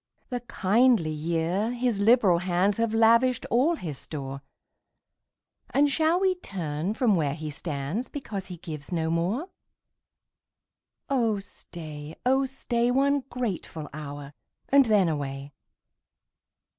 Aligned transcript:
36 0.31 0.31
POEMS. 0.31 0.41
The 0.49 0.53
kindly 0.61 1.11
year, 1.11 1.71
his 1.73 1.99
liberal 1.99 2.39
hands 2.39 2.77
Have 2.77 2.95
lavished 2.95 3.45
all 3.51 3.75
his 3.75 3.99
store. 3.99 4.41
And 5.69 5.91
shall 5.91 6.19
we 6.19 6.33
turn 6.33 6.95
from 6.95 7.15
where 7.15 7.35
he 7.35 7.51
stands, 7.51 8.09
Because 8.09 8.47
he 8.47 8.57
gives 8.57 8.91
no 8.91 9.11
more? 9.11 9.49
Oh 11.07 11.37
stay, 11.37 12.15
oh 12.25 12.47
stay, 12.47 12.89
One 12.89 13.25
grateful 13.29 13.89
hotir, 13.93 14.33
and 14.69 14.85
then 14.85 15.07
away. 15.07 15.53